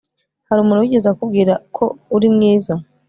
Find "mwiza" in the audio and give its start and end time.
2.35-2.73